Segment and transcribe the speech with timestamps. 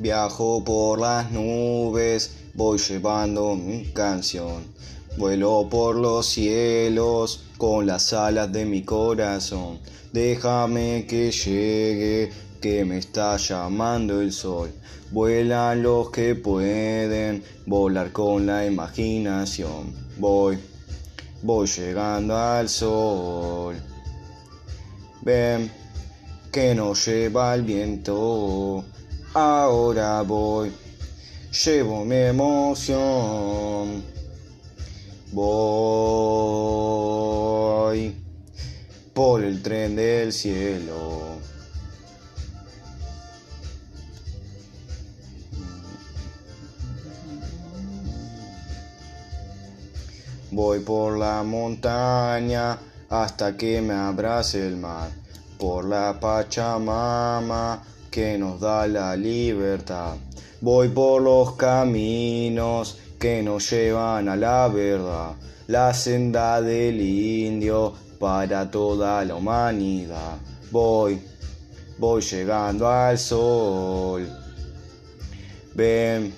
[0.00, 4.64] Viajo por las nubes, voy llevando mi canción.
[5.18, 9.78] Vuelo por los cielos con las alas de mi corazón.
[10.10, 12.32] Déjame que llegue,
[12.62, 14.72] que me está llamando el sol.
[15.10, 19.94] Vuelan los que pueden volar con la imaginación.
[20.16, 20.58] Voy,
[21.42, 23.76] voy llegando al sol.
[25.20, 25.70] Ven,
[26.50, 28.82] que nos lleva el viento.
[29.32, 30.72] Ahora voy,
[31.64, 34.02] llevo mi emoción.
[35.30, 36.10] Voy
[39.14, 41.38] por el tren del cielo.
[50.50, 52.76] Voy por la montaña
[53.08, 55.12] hasta que me abrace el mar,
[55.56, 60.16] por la Pachamama que nos da la libertad.
[60.60, 65.32] Voy por los caminos que nos llevan a la verdad,
[65.68, 70.36] la senda del indio para toda la humanidad.
[70.70, 71.20] Voy,
[71.98, 74.28] voy llegando al sol.
[75.74, 76.34] Ven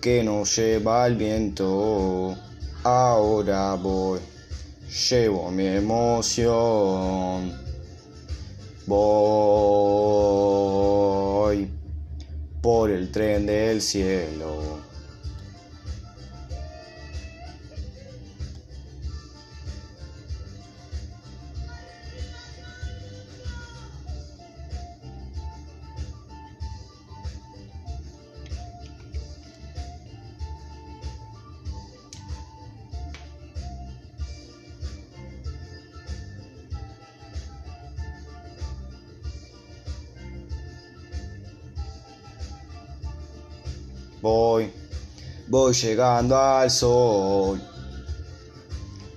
[0.00, 2.36] que nos lleva el viento.
[2.84, 4.20] Ahora voy,
[5.10, 7.52] llevo mi emoción.
[8.86, 9.67] Voy
[12.68, 14.87] por el tren del cielo.
[44.20, 44.72] Voy,
[45.46, 47.62] voy llegando al sol.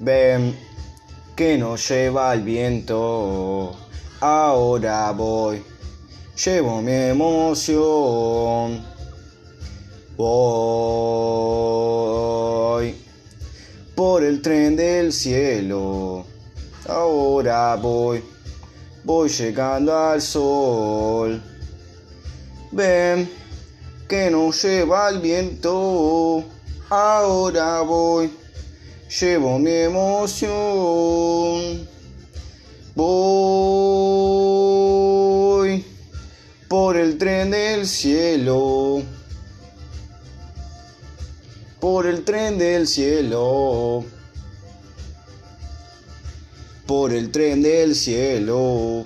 [0.00, 0.56] Ven
[1.36, 3.76] que nos lleva el viento.
[4.20, 5.62] Ahora voy,
[6.44, 8.84] llevo mi emoción.
[10.16, 10.98] Voy
[13.94, 16.24] por el tren del cielo.
[16.88, 18.24] Ahora voy,
[19.04, 21.40] voy llegando al sol.
[22.72, 23.30] Ven
[24.08, 26.42] que nos lleva el viento.
[26.88, 28.32] Ahora voy,
[29.20, 30.48] llevo mi emoción.
[32.94, 33.74] Voy
[36.68, 39.02] por el tren del cielo.
[41.78, 44.06] Por el tren del cielo.
[46.86, 49.04] Por el tren del cielo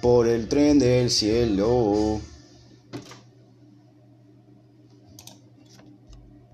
[0.00, 2.20] por el tren del cielo.